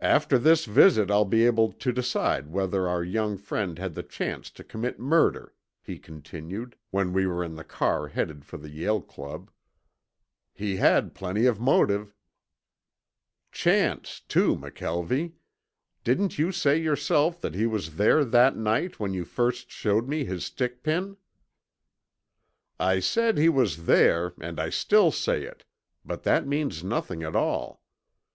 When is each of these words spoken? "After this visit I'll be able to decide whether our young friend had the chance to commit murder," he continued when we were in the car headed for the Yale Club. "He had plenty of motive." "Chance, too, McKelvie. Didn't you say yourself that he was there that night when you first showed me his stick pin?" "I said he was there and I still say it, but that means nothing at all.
"After 0.00 0.38
this 0.38 0.64
visit 0.64 1.10
I'll 1.10 1.26
be 1.26 1.44
able 1.44 1.72
to 1.74 1.92
decide 1.92 2.48
whether 2.48 2.88
our 2.88 3.04
young 3.04 3.36
friend 3.36 3.78
had 3.78 3.92
the 3.92 4.02
chance 4.02 4.48
to 4.52 4.64
commit 4.64 4.98
murder," 4.98 5.52
he 5.82 5.98
continued 5.98 6.74
when 6.90 7.12
we 7.12 7.26
were 7.26 7.44
in 7.44 7.56
the 7.56 7.64
car 7.64 8.08
headed 8.08 8.46
for 8.46 8.56
the 8.56 8.70
Yale 8.70 9.02
Club. 9.02 9.50
"He 10.54 10.76
had 10.76 11.14
plenty 11.14 11.44
of 11.44 11.60
motive." 11.60 12.14
"Chance, 13.52 14.20
too, 14.26 14.56
McKelvie. 14.56 15.34
Didn't 16.02 16.38
you 16.38 16.50
say 16.50 16.78
yourself 16.80 17.38
that 17.42 17.54
he 17.54 17.66
was 17.66 17.96
there 17.96 18.24
that 18.24 18.56
night 18.56 18.98
when 18.98 19.12
you 19.12 19.26
first 19.26 19.70
showed 19.70 20.08
me 20.08 20.24
his 20.24 20.46
stick 20.46 20.82
pin?" 20.82 21.18
"I 22.80 23.00
said 23.00 23.36
he 23.36 23.50
was 23.50 23.84
there 23.84 24.32
and 24.40 24.58
I 24.58 24.70
still 24.70 25.10
say 25.12 25.42
it, 25.44 25.66
but 26.06 26.22
that 26.22 26.46
means 26.46 26.82
nothing 26.82 27.22
at 27.22 27.36
all. 27.36 27.82